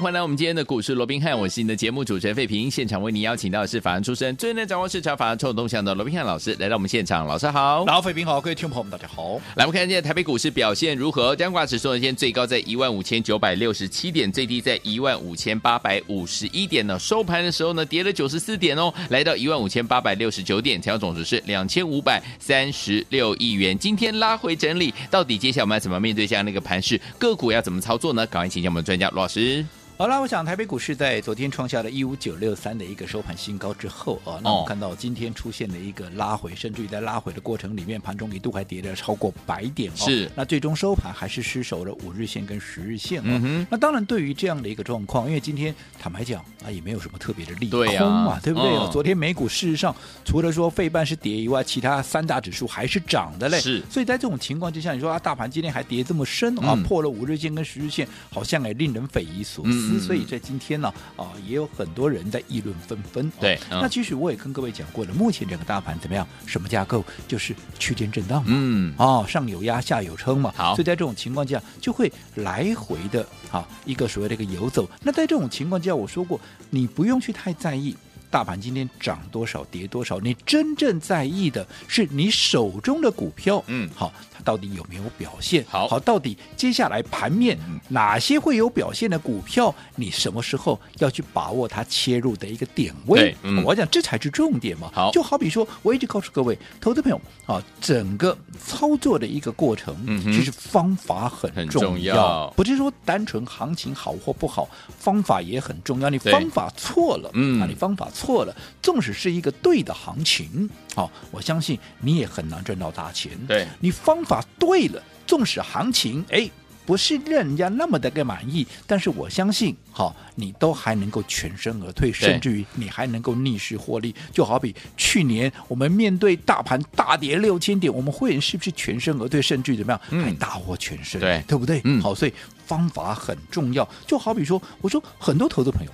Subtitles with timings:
[0.00, 2.68] 欢迎来我们今天的股市罗宾汉，我是你的节目主持人费平。
[2.68, 7.24] 现场为您邀请到的是法案出身、最能掌握市场法案臭动向的罗宾汉老师来到我们现场。
[7.28, 9.40] 老师好，老费平好，各位听众朋友们大家好。
[9.54, 11.36] 来，我们看今天台北股市表现如何？
[11.36, 16.98] 加挂指数呢，今天最高在一万五千九百六十七点，最低在一万五千八百五十一点呢。
[16.98, 23.78] 收盘的时候呢，跌了九十四点哦，来到一万五千八百六十九点，成交总值是两千五百三十六亿元。
[23.78, 27.00] 今天拉回整理，到底接下来我们要怎么面对这样的一个盘势？
[27.16, 28.26] 个股要怎么操作呢？
[28.26, 29.64] 赶快请教我们的专家罗老师。
[29.96, 40.04] 好了，我想台北股市在昨天创下了一五九六三的一个收盘新高之后啊，那我们看到今天出现了一个拉回，甚至于在拉回的过程里面，盘中一度还跌了超过百点哦。
[40.04, 43.26] 是，那最终收盘还是失守了五日线跟十日线哦。
[43.26, 43.66] 嗯哼。
[43.70, 48.68] 那当然，对于这样的一个状况，因为今天坦白讲啊，也没有什么特别的利空对嘛，啊、对不对？
[48.70, 53.60] 哦、昨天美股事实上除了说费半是跌以外，其他三大指数还是涨的嘞。
[53.60, 53.80] 是。
[53.88, 59.83] 所以在这种情况之下，你说啊，大盘今天还跌这么深啊，嗯、破了五日线跟十日线，好像也令人匪夷所思。
[59.98, 60.74] 所以在今天。
[60.84, 63.32] 呢啊，也有很多人在议论纷纷。
[63.40, 66.26] 对，嗯、那其实我也跟各位讲过了，目前整个大盘怎么样？
[66.44, 67.02] 什么架构？
[67.26, 68.48] 就是区间震荡嘛。
[68.50, 70.52] 嗯，哦，上有压，下有撑嘛。
[70.56, 74.86] 好，所以在这种情况下，就会来回的啊一个所谓的一个游走。
[75.02, 76.38] 那在这种情况下，我说过，
[76.70, 77.96] 你不用去太在意。
[78.34, 85.64] 大盘今天涨多少跌多少，你真正在意的是你手中的股票，嗯，好，它到底有没有表现？
[85.68, 87.56] 好，好，到底接下来盘面
[87.90, 93.36] 哪些会有表现的股票，你什么时候要去把握它切入的一个点位？
[93.44, 94.90] 嗯，我讲这才是重点嘛。
[94.92, 104.68] 好，就好比说，我一直告诉各位投资朋友啊，整个操作的一个过程，嗯，其实方法很重要，很重要，不是说单纯行情好或不好，
[104.98, 106.10] 方法也很重要。
[106.10, 108.23] 你方法错了，嗯，啊，你方法错。
[108.24, 113.32] 错了，纵使是一个对的行情，好，我相信你也很难赚到大钱。
[113.46, 116.50] 对，你方法对了，纵使行情哎
[116.86, 124.14] 不是让人家那么的个满意，但是我相信，好，你都还能够全身而退，甚至于你还能够逆势获利。
[124.32, 131.18] 就好比去年我们面对大盘大跌六千点，我们会员是不是全身而退，甚至于怎么样，嗯、还大获全胜？
[131.20, 131.80] 对，对不对？
[131.84, 132.34] 嗯，好，所以
[132.66, 133.88] 方法很重要。
[134.06, 135.92] 就好比说，我说很多投资朋友。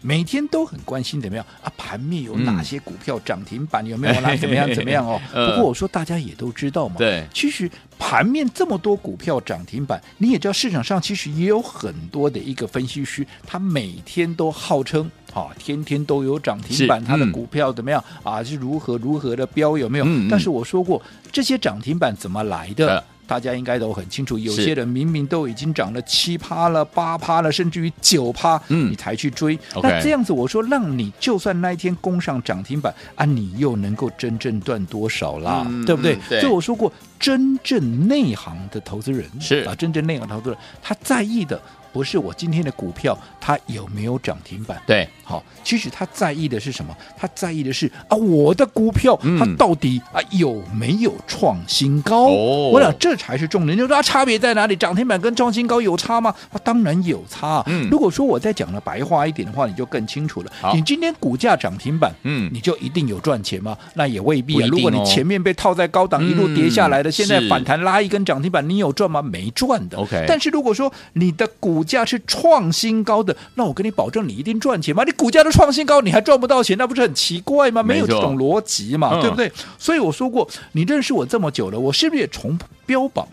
[0.00, 1.72] 好，每天都很关心怎么样啊？
[1.76, 3.84] 盘面有哪些股票涨停板？
[3.86, 5.20] 有没有 啦怎么样怎么样哦？
[5.32, 6.96] 不过我说大家也都知道嘛。
[6.98, 18.42] 对，其实盘面这么多股票涨停板，你也知道市场上其实也有很多的一个分析师，他每天都号称啊，天天都有涨停板，他的股票怎么样啊？
[18.42, 20.06] 是如何如何的飙有没有？
[20.30, 23.04] 但是我说过，这些涨停板怎么来的？
[23.30, 29.54] 大家应该都很清楚，有些人明明都已经涨了七趴了、八趴了，甚至于九趴，嗯，你才去追。
[29.76, 35.64] 嗯、那这样子，我说让你就算那一天攻上涨停板啊，你又能够真正赚多少啦？
[35.68, 36.18] 嗯、对不对？
[36.28, 36.40] 对。
[36.40, 41.60] 所以我说过，真正内行的投资人是啊，真正内行的投资人，他在意的。
[41.92, 44.80] 不是我今天的股票它有没有涨停板？
[44.86, 46.96] 对，好，其实他在意的是什么？
[47.18, 52.28] 他在意的是啊，我的股票它到底啊有没有创新高？
[52.28, 53.76] 哦，我想这才是重点。
[53.76, 54.76] 就是说啊，差别在哪里？
[54.76, 56.32] 涨停板跟创新高有差吗？
[56.52, 57.60] 啊，当然有差。
[57.66, 60.52] 嗯，如果说我再讲的白话一点的话，你就更清楚了。
[60.72, 63.76] 你今天股价涨停板，嗯，你就一定有赚钱吗？
[63.94, 64.68] 那也未必啊。
[64.70, 69.22] 如果你前面被套在高档一路跌下来的，现在反弹拉一根涨停板，你有赚吗？
[69.22, 69.96] 没赚的。
[69.96, 70.24] OK。
[70.28, 75.02] 但是如果说你的股股价是创新高的，那我跟你保证，你一定赚钱吗？
[75.04, 77.82] 你股价都创新高，你还赚不到钱，那不是很奇怪吗？
[77.82, 79.50] 没有这种逻辑嘛，对不对？
[79.78, 83.26] 所以我说过，你认识我这么久了，我是不是也重标榜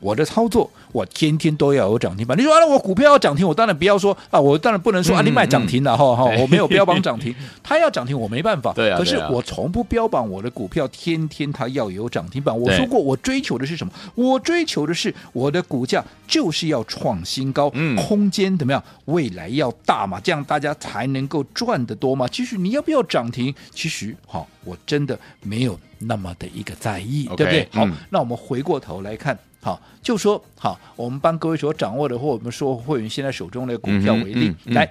[0.00, 0.70] 我的操作？
[0.92, 2.36] 我天天都要有涨停板。
[2.36, 8.72] 你说啊，我股票要涨停，我当然不要说啊，我当然不能说啊，你卖涨停了哈哈，我没有标榜涨停， 它要涨停我没办法。
[8.72, 8.98] 对啊。
[8.98, 12.58] 可是我从不标榜我的股票天天它要有涨停板。
[12.58, 13.92] 我说过，我追求的是什么？
[14.16, 18.82] 我追求的是我的股价就是要创新高，空间怎么样？
[19.04, 22.26] 未来要大嘛，这样大家才能够赚得多嘛。
[22.26, 23.54] 其实你要不要涨停？
[23.72, 27.68] 其实哈，我真的没有那么的一个在意，对不对？
[27.70, 29.38] 好，那我们回过头来看。
[29.62, 34.90] 好，就说好，我们帮各位所掌握的，或我们说会员现在手中的股票为例，嗯嗯嗯、来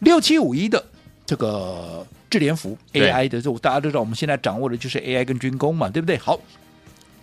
[0.00, 0.84] 六七五一的
[1.24, 6.16] 这个智联福 AI 的，这大家都知道，我们现在掌握的就是 AI 跟军工嘛，对不对？
[6.18, 6.38] 好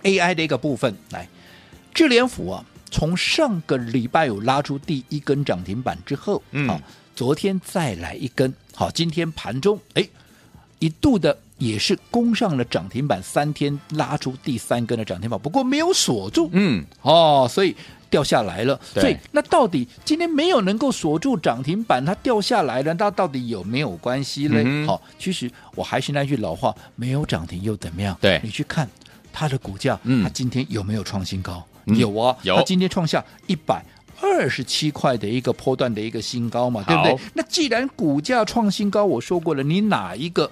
[0.03, 1.27] ，AI 的一个部分，来
[1.93, 6.81] 智联福啊，从上个礼拜有拉出第一根涨停板之后，嗯，好，
[7.15, 10.07] 昨天再来一根，好，今天盘中哎
[10.79, 17.75] 一度的也是攻上了涨停板，三天拉出第三根的涨停板，不过没有锁住，嗯，哦，所以
[18.09, 18.79] 掉下来了。
[18.93, 24.61] 对所以那到底今天没有能够锁住涨停板，它掉下来了，那到底有没有关系呢？
[24.63, 28.17] 嗯哼好，其实我还是那句老话，没有涨停又怎么样？
[28.19, 28.89] 对你去看
[29.31, 31.65] 它的股价，嗯它今天有没有创新高？
[31.85, 33.83] 嗯有啊，有它今天创下一百。
[34.21, 37.17] 二十七块的一个波段的一个新高嘛，对不对？
[37.33, 40.49] 那既然股价创新高，我说过了，你哪一个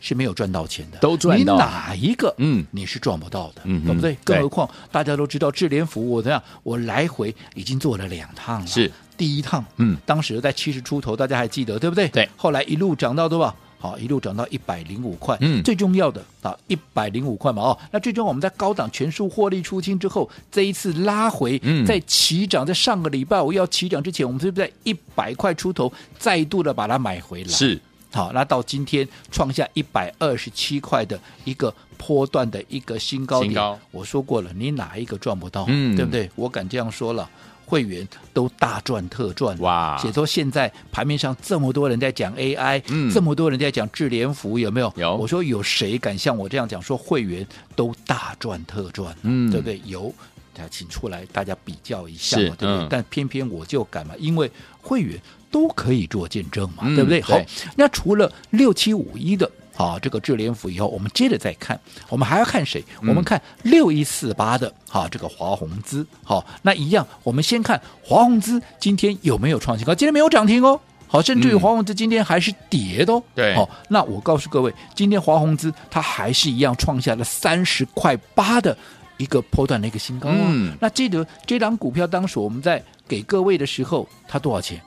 [0.00, 0.98] 是没有赚到钱的？
[0.98, 2.34] 都赚到你哪一个？
[2.38, 4.16] 嗯你是赚不到的，嗯对不对？
[4.24, 6.42] 更何况大家都知道，智联服务怎样？
[6.62, 8.66] 我来回已经做了两趟了。
[8.66, 12.08] 是第一趟，嗯当时在七十出头，大家还记得对不对？
[12.08, 13.54] 对后来一路涨到多少？
[13.78, 15.34] 好，一路涨到一百零五块。
[15.40, 17.78] 嗯最重要的啊，一百零五块嘛哦。
[17.90, 27.48] 那最终我们在高档全数获利出清之后，这一次拉回，嗯在起涨，在上个礼拜我要起涨之前，我们是不是在一百块出头再度的把它买回来？
[27.48, 27.80] 是
[28.12, 33.54] 好，那到今天创下一百二十七块的一个波段的一个新高点。
[33.54, 35.64] 高我说过了，你哪一个赚不到？
[35.68, 36.30] 嗯对不对？
[36.34, 37.28] 我敢这样说了。
[37.66, 38.04] 会员
[38.34, 44.92] 都大赚特赚哇写说现在盘面上这么多人在讲 AI，、嗯这么多人在讲智联福，有没有？
[44.96, 47.46] 有我说有谁敢像我这样讲说会员
[47.76, 49.16] 都大赚特赚？
[49.22, 49.80] 嗯对不对？
[49.84, 50.12] 有，
[50.52, 52.86] 大家请出来大家比较一下嘛，对不对？
[52.86, 54.50] 嗯但偏偏我就敢嘛，因为
[54.82, 55.16] 会员
[55.50, 57.20] 都可以做见证嘛，嗯对不对？
[57.22, 57.40] 好，
[57.76, 59.50] 那除了六七五一的。
[59.76, 61.80] 啊，这个智联府以后，我们接着再看，
[62.10, 62.84] 我们还要看谁？
[63.00, 69.94] 嗯我们看六一四八的，哈、这个华宏资，好，那一样，我们先看华宏资今天有没有创新高？
[69.94, 73.22] 今天没有涨停哦，好，甚至于嗯华宏资今天还是跌的哦。
[73.34, 78.76] 对好，那我告诉各位，今天华宏资它还是一样创下了三十块八的
[79.16, 80.36] 一个波段的一个新高啊。
[80.36, 84.78] 嗯那记得这档股票当时我们在给各位的时候，它多少钱？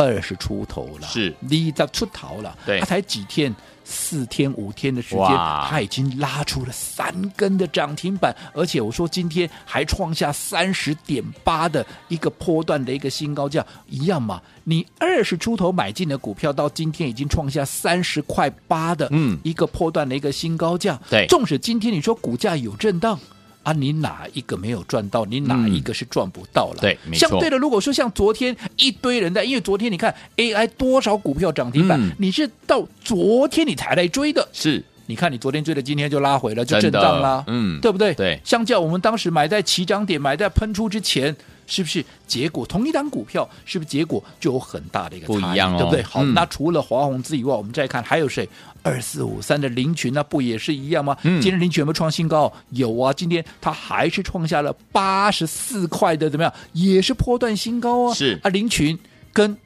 [0.00, 3.54] 二十出头了，是你在出头了，对它才几天。
[3.92, 14.40] 四天五天的时间哇，它已经拉出了三根的涨停板，而且我说今天还创下三十点八的一个波段的一个新高价，一样嘛？
[14.62, 20.96] 你二十出头买进的股票，到今天已经创下三十块八的嗯一个波段的一个新高价。
[21.10, 23.18] 对纵使今天你说股价有震荡。
[23.62, 25.24] 啊，你哪一个没有赚到？
[25.26, 26.78] 你哪一个是赚不到了？
[26.80, 34.48] 嗯对相对的，如果说像昨天一堆人在，因为昨天你看 AI 多少股票涨停板，嗯你是到昨天你才来追的。
[34.52, 38.14] 是，你看你昨天追的，今天就拉回了，就震荡啦，嗯对不对？
[38.14, 41.36] 对相较我们当时买在起涨点，买在喷出之前，
[41.70, 46.02] 是不是结果同一档股票，是不是结果就有很大的一个不一样哦对不对？
[46.02, 48.46] 好，嗯那除了华宏资以外，我们再看还有谁？
[48.82, 51.16] 二四五三的林群，那不也是一样吗？
[51.22, 52.52] 嗯今天林群有没有创新高？
[52.70, 56.52] 有啊，今天它还是创下了八十四块的，怎么样？
[56.72, 58.14] 也是波段新高啊。
[58.14, 58.98] 是啊，林群
[59.32, 59.56] 跟。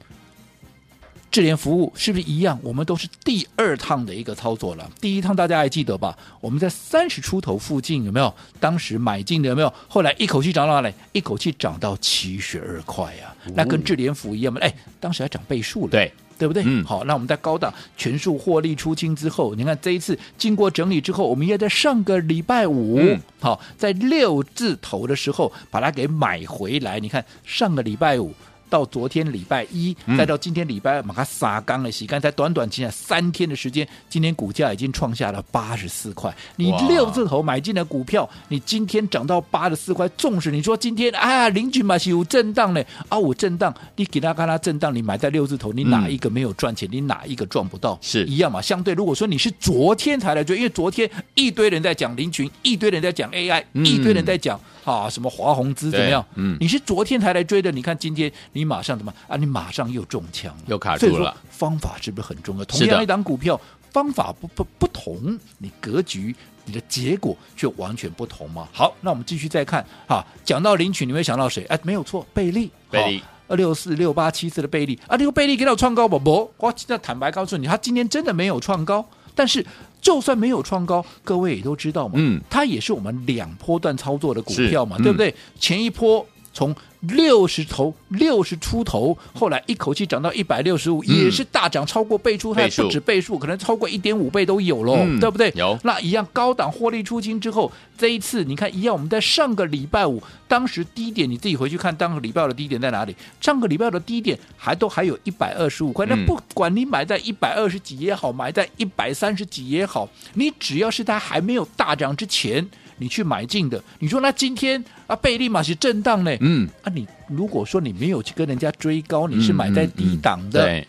[1.35, 2.57] 智联服务是不是一样？
[2.63, 4.89] 我们都是第二趟的一个操作了。
[5.01, 6.17] 第一趟大家还记得吧？
[6.41, 8.33] 我们在三十出头附近有没有？
[8.61, 9.75] 当时买进的有没有？
[9.89, 10.95] 后来一口气涨到哪里？
[11.11, 13.35] 一口气涨到七十二块啊！
[13.57, 14.61] 那跟智联服一样嘛？
[14.63, 15.91] 哎，当时还涨倍数了。
[15.91, 16.13] 对。
[16.37, 16.63] 对不对？
[16.67, 27.01] 嗯好，那我们在高档全数获利出清之后，你看这一次经过整理之后，我们也在上个礼拜五，嗯好，在六字头的时候把它给买回来。
[27.01, 28.33] 你看上个礼拜五。
[28.75, 36.35] 到昨天礼拜一，嗯再到今天礼拜二，把它撒缸了洗干，才短短仅仅三天的时间，今天股价已经创下了八十四块。
[36.57, 46.89] 你六字头买进的股票，你今天涨到八十四块，纵使你说今天啊，林群嘛是有震荡呢，啊，我震荡，你给他看他震荡，你买在六字头，你哪一个没有赚钱？
[46.91, 47.97] 你哪一个赚不到？
[48.03, 48.61] 是一样嘛？
[48.61, 56.25] 相对，如果说你是昨天才来追，因为昨天一堆人在讲林群，一堆人在讲 AI，、嗯一堆人在讲啊什么华宏资怎么样？
[56.35, 59.37] 嗯你是昨天才来追的，你看今天你马上怎么啊？
[59.37, 61.37] 你马上又中枪了，又卡住了。
[61.51, 62.65] 方法是不是很重要？
[62.65, 63.61] 同样一档股票，
[63.93, 66.35] 方法不不不同，你格局。
[66.67, 68.67] 你的结果却完全不同嘛？
[68.73, 70.25] 好，那我们继续再看哈。
[70.47, 71.63] 讲到领取，你会想到谁？
[71.67, 79.05] 哎，没有错，贝利，贝利二六四六八七四的贝利啊，这个贝利给到创高宝宝，我现在坦白告诉你，他今天真的没有创高。
[79.35, 79.67] 但是
[80.01, 85.35] 就算没有创高，各位也都知道嘛，嗯，它也是我们两波段操作的股票嘛，嗯对不对？
[85.61, 95.53] 前一波从六十头六十出头，后来一口气涨到一百六十五，也是大涨超过倍数，它不止倍数，可能超过一点五倍都有喽，嗯对不对？
[95.55, 103.15] 有那一样高档获利出清之后，这一次你看一样，我们在上个礼拜五当时低点，你自己回去看，当个礼拜五的低点在哪里？
[103.41, 112.67] 上个礼拜五的低点还都还有一百二十五块，那嗯不管你买在一百二十几也好，买在一百三十几也好，你只要是它还没有大涨之前。
[112.97, 116.31] 你去买进的，你说那今天啊，贝利马是震荡呢？
[116.41, 120.89] 嗯，啊，你如果说你没有去跟人家追高，你是买在低档的，嗯嗯对，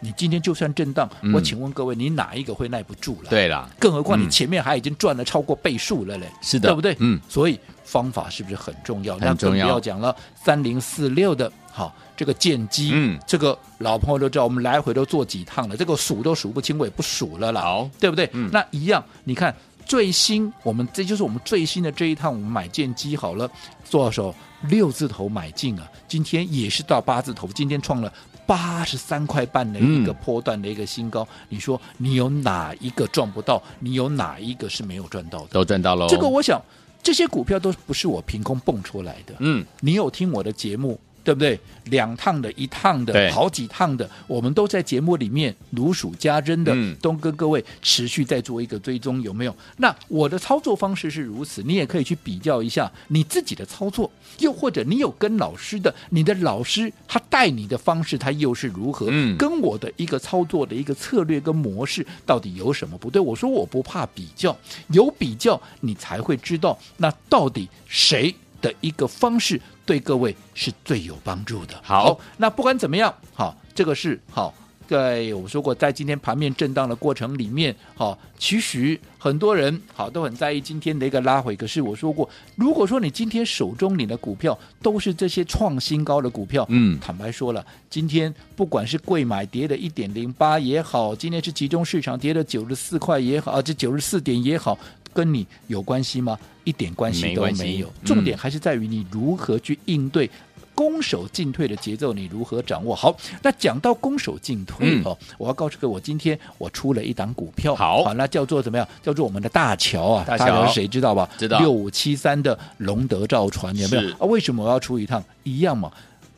[0.00, 6.96] 你今天就算震荡，嗯我请问各位，你哪一个会耐不住了？，对啦，更何况你嗯前面还已经赚了超过倍数了嘞，是的对不对？
[7.00, 9.16] 嗯，所以方法是不是很重要？
[9.18, 18.28] 很重要那更不要讲了，三零四六的，好，这个剑机，嗯这个老朋友都知道，我们来回都做几趟了，这个数都数不清，我也不数了啦，好对不对？
[18.34, 19.54] 嗯那一样，你看
[19.86, 23.50] 最新，我们这就是我们最新的这一趟，我们买剑机好了，
[23.90, 24.34] 多少时候
[24.68, 28.12] 六字头买进啊，今天也是到八字头，今天创了。
[28.48, 33.60] 八十三块半的一个波段的一个新高，嗯、你说你有哪一个赚不到？
[33.80, 35.48] 你有哪一个是没有赚到的？
[35.50, 36.06] 都赚到了。
[36.08, 36.62] 这个我想，
[37.02, 39.34] 这些股票都不是我凭空蹦出来的。
[39.40, 40.96] 嗯，你有听我的节目？
[41.26, 41.58] 对不对？
[41.86, 49.56] 两趟的、一趟的、好几趟的，我们都在节目里面如数家珍的，嗯都跟各位持续在做一个追踪，有没有？
[49.78, 59.08] 那我的操作方式是如此，你也可以去比较一下你自己的操作，又或者你有跟老师的，你的老师他带你的方式，他又是如何？
[59.10, 63.20] 嗯跟我的一个操作的一个策略跟模式到底有什么不对？
[63.20, 64.56] 我说我不怕比较，
[64.88, 71.74] 有比较你才会知道那到底谁的一个方式对各位是最有帮助的。
[71.82, 74.54] 好那不管怎么样，好，这个是好。
[74.88, 81.56] 在我说过，在今天盘面震荡的过程里面，好，其实很多人好都很在意今天的一个拉回。
[81.56, 94.78] 可是我说过，如果说你今天手中你的股票都是这些创新高的股票，嗯坦白说了，今天不管是贵买跌的一点零八也好，今天是集中市场跌了九十四块也好，啊，这九十四点也好，
[95.16, 96.38] 跟你有关系吗？
[96.64, 97.86] 一点关系都没有。
[97.88, 100.30] 嗯重点还是在于你如何去应对。
[100.76, 102.94] 攻守进退的节奏你如何掌握？
[102.94, 108.86] 好，那讲到攻守进退嗯哦，我要告诉各位，我今天我出了一档股票，好那叫做怎么样？
[109.02, 111.26] 叫做我们的大桥啊，大桥是谁知道吧？
[111.38, 114.26] 知道六五七三的龙德造船有没有啊？
[114.26, 115.24] 为什么我要出一趟？
[115.44, 115.90] 一样嘛。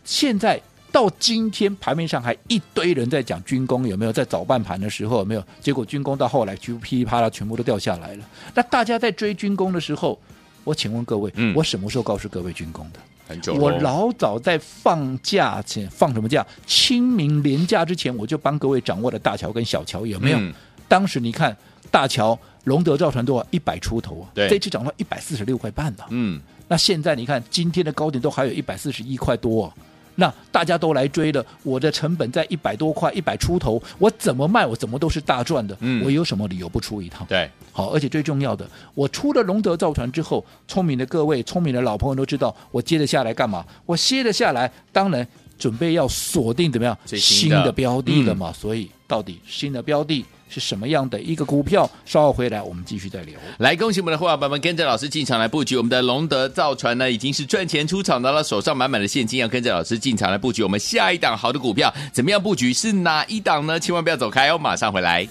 [0.04, 4.12] 现在到今天盘面上还一堆人在讲军工，有没有？
[4.12, 5.44] 在早半盘的时候有没有？
[5.60, 8.24] 结果军工到后来就噼里啪啦全部都掉下来了。
[8.54, 10.18] 那大家在追军工的时候，
[10.64, 12.98] 我请问各位，我什么时候告诉各位军工的？
[13.28, 16.46] 很久我老早在放假前放什么假？
[16.66, 20.38] 清明连假之前，我就帮各位掌握了大桥跟小桥，有没有？
[20.38, 20.52] 嗯
[20.88, 21.54] 当时你看
[21.90, 23.46] 大桥龙德造船多少？
[23.50, 29.74] 一百出头啊，对这次涨到一百四十六块半了、嗯，那现在你看今天的高点都还有一百四十一块多、啊，
[30.20, 37.24] 那大家都来追了，我的成本在一百多块，一百出头，我怎么卖我怎么都是大赚的，嗯我有什么理由不出一趟？
[37.28, 43.64] 对，好，而且最重要的，我出了龙德造船之后，聪明的各位、聪明的老朋友都知道，我接着下来干嘛？
[43.86, 45.24] 我歇了下来，当然
[45.56, 48.52] 准备要锁定怎么样最新的标的了嘛。
[48.52, 51.90] 所以到底新的标的是什么样的一个股票？
[52.04, 53.38] 稍后回来我们继续再聊。
[53.58, 62.72] 来，恭喜我们的伙伴们跟着老师进场来布局我们的龙德造船呢，已经是赚钱出场的了，手上满满的现金，要跟着老师进场来布局我们下一档好的股票，怎么样布局？
[62.72, 63.78] 是哪一档呢？
[63.78, 65.26] 千万不要走开哦，马上回来。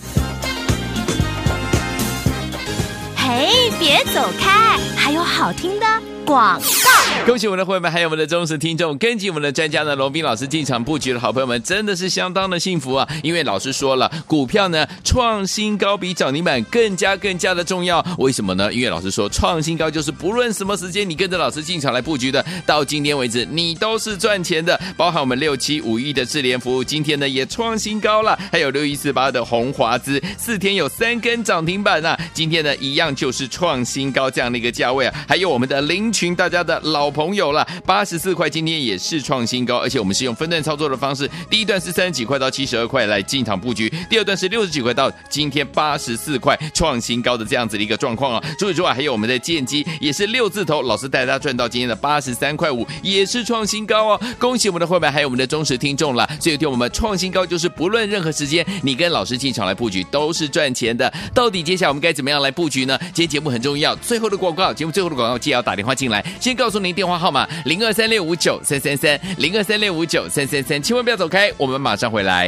[3.15, 5.85] 嘿，别走开，还有好听的
[6.25, 6.76] 广告。
[7.25, 13.05] 恭喜我们的会员们，还有我们的忠实听众，跟紧我们的专家呢，龙斌老师进场布局的好朋友们，真的是相当的幸福啊！
[13.21, 18.01] 因为老师说了，股票呢创新高比涨停板更加更加的重要。
[18.17, 18.73] 为什么呢？
[18.73, 24.79] 因为老师说，创新高就是不论什么时间，你跟着老师进场来布局的，到今天为止，你都是赚钱的。
[24.95, 32.17] 包含我们六七五一的智联服务，今天呢也创新高了，还有六一四八的红华资，四天有三根涨停板啊！
[32.33, 48.43] 今天呢一样就是创新高这样的一个价位啊，还有我们的林群，大家的老朋友了，八十四块，今天也是创新高，而且我们是用分段操作的方式，第一段是三十几块到七十二块来进场布局，第二段是六十几块到今天八十四块创新高的这样子的一个状况啊。
[48.57, 54.21] 除此之外，还有我们的剑机也是六字头，老师带大家赚到今天的八十三块五，也是创新高哦。
[54.39, 56.27] 恭喜我们的会员，还有我们的忠实听众了。
[56.39, 61.11] 所以对我们创新高，就是不论任何时间，你跟老师进场来布局都是赚钱的。
[61.33, 62.97] 到底接下来我们该怎么样来布局呢？
[63.13, 72.47] 今天节目很重要，最后的广告，节目最后的广告，记得要打电话进来，先告诉你您电话号码零二三六五九三三三零二三六五九三三三，千万不要走开，我们马上回来。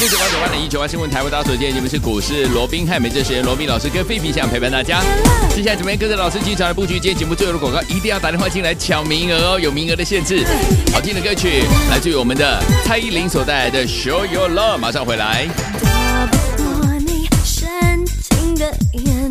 [0.00, 5.00] 六九八九八零一九八新闻台为大家所见，你们是股市罗宾汉，美这时间罗宾老师跟费皮想陪伴大家。
[5.54, 6.94] 接下来怎么样跟着老师进场来布局？
[6.94, 10.44] 今天节目最后的广告一定要打电话进来抢名额哦，有名额的限制。
[10.92, 15.46] 好听的歌曲来自于我们的蔡依林所带来的《Show Your Love》，马上回来。
[15.78, 15.88] 躲
[16.32, 19.28] 不过你深情的眼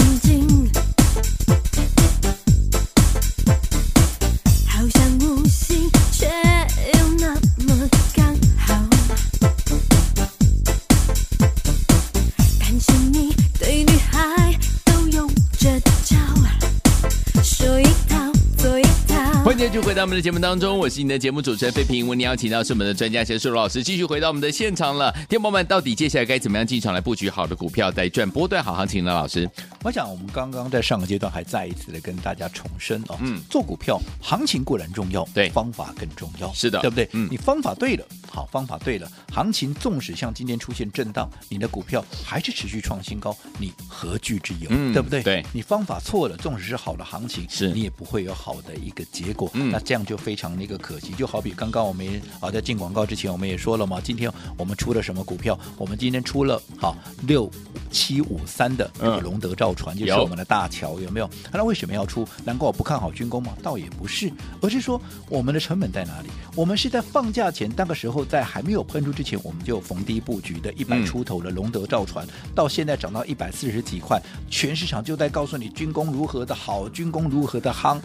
[20.17, 22.07] 的节目当中，我是你的节目主持人费平。
[22.07, 25.15] 为您邀请到是我们的专家钱树老师，继续回到我们的现场了。
[25.29, 29.13] 天宝们，到底接下来该怎么样进场来布局好的股票，来赚波段好行情呢？
[29.13, 29.47] 老师，
[29.83, 37.07] 我想我们刚刚在上个阶段还再一次的跟大家重申哦，嗯，做股票行情固然重要，对，方法更重要，是的，对不对？
[37.11, 44.67] 嗯，你方法对了，好，方法对了，行情纵使像今天出现震荡，你的股票还是持续创新高，你何惧之有？
[44.71, 45.21] 嗯，对不对？
[45.21, 49.47] 对，你方法错了，纵使是好的行情，是你也不会有好的一个结果。
[49.53, 51.13] 嗯，那这样就非常的一个可惜。
[51.13, 52.07] 就好比刚刚我们
[52.39, 55.59] 啊在进广告之前，我们也说了嘛，今天我们出了什么股票？
[55.77, 57.51] 我们今天出了好六
[57.91, 61.29] 七五三的这个龙德造船，嗯、就是我们的大桥，有没有？
[61.51, 62.27] 那为什么要出？
[62.45, 63.53] 难怪我不看好军工吗？
[63.61, 64.99] 倒也不是，而是说
[65.29, 66.29] 我们的成本在哪里？
[66.55, 77.99] 我们是在放假前那个时候，在还没有喷出之前，我们就逢低布局的一百出头的龙德造船，嗯、到现在涨到一百四十几块，全市场就在告诉你军工如何的好，军工如何的夯。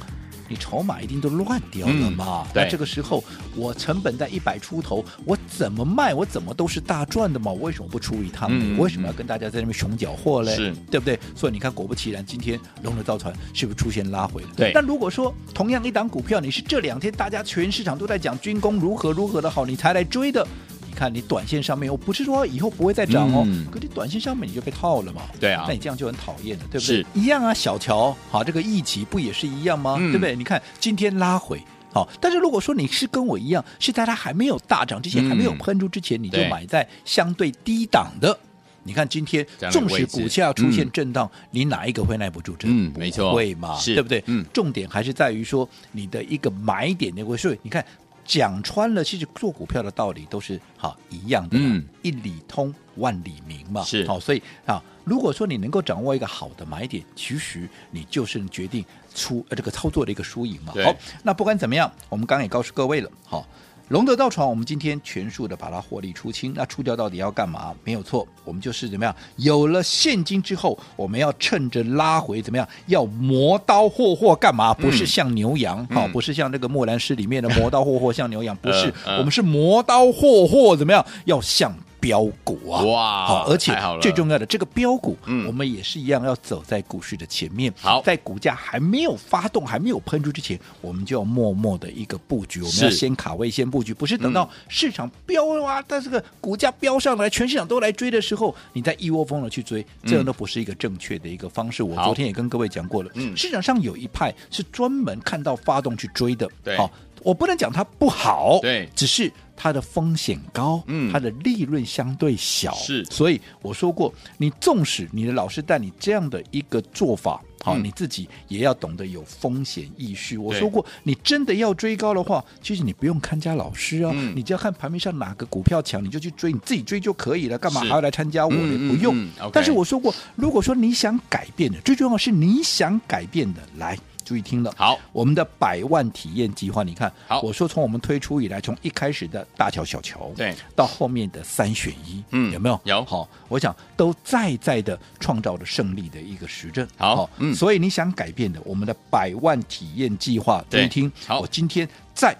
[0.49, 2.47] 你筹码一定都乱掉了嘛？
[2.55, 3.23] 那、嗯、这个时候
[3.57, 7.51] 我成本在一百出头，我怎么卖我怎么都是大赚的嘛？
[7.51, 8.49] 我为什么不出一趟？
[8.53, 10.55] 嗯、我为什么要跟大家在那边熊缴货嘞？
[10.55, 11.19] 是对不对？
[11.35, 14.49] 所以你看，果不其然，今天龙的造船是不是出现拉回了？
[14.57, 14.73] 对。
[14.75, 20.47] 那如果说同样一档股票，你是这两天大家全市场都在讲军工如何如何的好，你才来追的。
[20.93, 25.23] 你看，你短线上面，我不是说以后不会再涨哦，嗯、可你短线上面你就被套了嘛？
[25.41, 26.97] 对啊，那你这样就很讨厌了，对不对？
[26.99, 29.97] 是一样啊，小乔，好，这个一起不也是一样吗？
[29.99, 30.37] 嗯、对不对？
[30.37, 31.59] 你看今天拉回，
[31.95, 38.39] 好，但是如果说你是跟我一样，是在它还没有大涨之前，嗯、还没有喷出之前，你就买在相对低档的。
[38.83, 42.71] 你看今天，纵使股价出现震荡，嗯、你哪一个会耐不住震？
[42.71, 43.79] 嗯，没错，会嘛？
[43.79, 44.23] 是对不对？
[44.27, 47.57] 嗯，重点还是在于说你的一个买点的位数。
[47.63, 47.83] 你看。
[48.25, 60.73] 讲穿了，其实做股票的道理都是好一样的，嗯，一理通万里明嘛，是好，所以啊，如果说你能够掌握一个好的买点，其实你就是决定出呃这个操作的一个输赢嘛。
[60.85, 63.47] 好，那不管怎么样，我们刚刚也告诉各位了，好。
[63.89, 66.55] 龙德造船，我们今天全数的把它获利出清。
[66.57, 67.75] 那出掉到底要干嘛？
[67.85, 69.15] 没有错，我们就是怎么样？
[69.37, 72.67] 有了现金之后，我们要趁着拉回怎么样？
[72.87, 74.73] 要磨刀霍霍干嘛？
[74.73, 81.04] 不是像牛羊，好、嗯，不是像那个莫兰诗里面的磨刀霍霍像牛羊， 不是，我们是磨刀霍霍怎么样？
[81.26, 81.71] 要像。
[82.02, 87.73] 标股啊，哇，好，而且最重要的这个标股，嗯，我们也是一样要走在股市的前面。
[87.80, 92.60] 好，在股价还没有发动、还没有喷出之前，我们就要默默的一个布局。
[92.60, 101.84] 我们要先卡位、先布局，不是等到市场飙啊，但这个股价飙上来，全市场都来追的时候，你再一窝蜂的去追，这样都不是一个正确的一个方式。
[101.84, 106.91] 我昨天也跟各位讲过了，嗯，市场上有一派是专门看到发动去追的，对，好，
[107.25, 109.32] 我不能讲它不好，对，只是。
[109.54, 120.37] 它的风险高，嗯，它的利润相对小，是，所以我说过，你纵使你的老师带你这样的一个做法，好、嗯，你自己也要懂得有风险意识。
[120.37, 128.58] 我说过，你真的要追高的话，其实你不用看家老师啊，嗯、你只要看盘面上哪个股票强，你就去追，你自己追就可以了，干嘛还要来参加我的？
[128.58, 129.28] 嗯、不用。
[129.52, 133.97] 但是我说过，如果说你想改变的，最重要的是你想改变的，来。
[134.23, 142.80] 注意听了，好，我们的百万体验计划，你看，好，我说从我们推出以来，从一开始的大桥小桥，对，到后面的三选一，嗯，有没有？
[142.85, 146.87] 有，好，我想都再再的创造了胜利的一个实证。
[146.97, 152.37] 好，好嗯，所以你想改变的，我们的百万体验计划，注意听，好，我今天再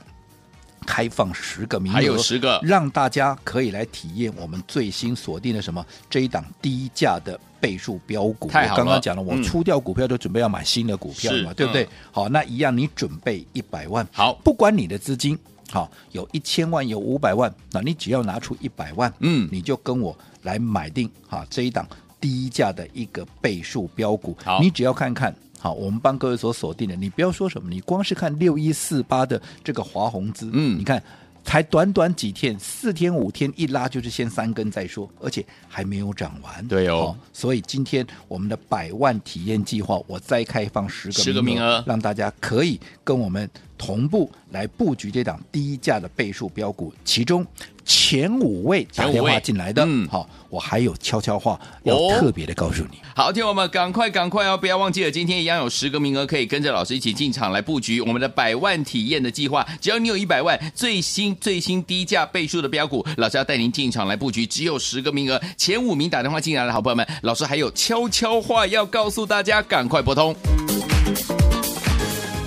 [0.83, 7.39] 开放十个名额，还有十个，让大家可以来体验我们最新锁定的什么这一档低价的。
[7.63, 11.89] 倍数标股，我刚刚讲了，我出掉股票就准备要买新的股票嘛，对不对？
[12.11, 15.39] 好，那一样，你准备一百万，好，不管你的资金
[15.71, 21.87] 好有一千万，有五百万，那你只要拿出一百万，嗯，你就跟我来买定哈这一档
[22.21, 31.01] 低价的一个倍数标股，好，你只要看看好，我们帮各位所锁定的，你不要说什么，你光是看六一四八的这个华宏资，嗯，你看。
[31.45, 36.69] 才短短几天，四天五天一拉就是先三根再说，而且还没有涨完。
[36.69, 47.45] 对哦，哦，所以今天我们的百万体验计划，我再开放十个十个名额，让大家可以跟我们同步来布局这档低价的倍数标股，其中。
[47.93, 52.97] 前五位打电话进来的，嗯，好，我还有悄悄话要特别的告诉你。
[52.97, 59.67] 哦、好，听友们赶快赶快哦，不要忘记了，今天一样有十个名额可以跟着老师一起进场来布局我们的百万体验的计划。
[59.79, 70.35] 只要你有一百万，最新最新低价倍数的标股，老师要带您进场来布局，只有十个名额，前五名打电话进来的好朋友们，老师还有悄悄话要告诉大家，赶快拨通。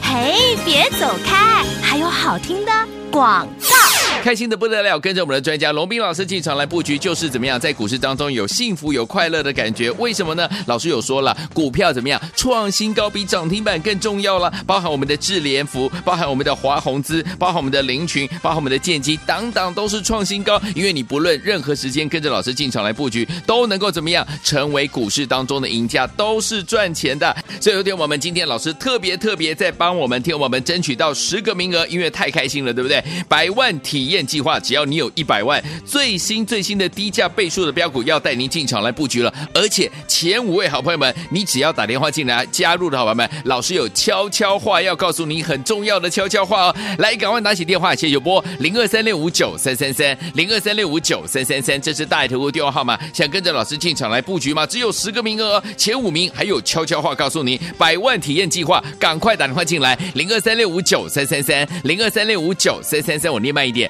[0.02, 2.72] 嘿，别走开，还有好听的
[3.12, 3.85] 广告。
[4.26, 9.92] 开心的不得了，跟着我们的专家龙斌老师进场来布局，就是怎么样在股市当中有幸福有快乐的感觉。
[9.92, 10.50] 为什么呢？
[10.66, 20.60] 老师有说了，股票怎么样创新高比涨停板更重要了，包含我们的智联福，包含我们的华宏资，包含我们的凌群，包含我们的建机，等等都是创新高。
[20.74, 27.32] 因为你不论任何时间跟着老师进场来布局，都能够怎么样成为股市当中的赢家，都是赚钱的。
[27.62, 33.04] 所以有天我们今天老师特别特别在帮我们听我们争取到十个名额，因为太开心了，对不对？
[33.30, 39.34] 百万体验计划，只要你有一百万，最新最新的低价倍数的标股要带您进场来布局了。
[39.54, 46.76] 而且前五位好朋友们，你只要打电话进来加入的好朋友们，老师有悄悄话要告诉你，很重要的悄悄话哦。
[47.00, 53.00] 来，赶快拿起电话，谢谢波零二三六五九三三三零二三六五九三三三，这是大爱投顾电话号码。
[53.14, 54.66] 想跟着老师进场来布局吗？
[54.66, 63.90] 只有十个名额哦，前五名还有悄悄话告诉你，百万体验计划，赶快打电话进来零二三六五九三三三零二三六五九三三三，我念慢一点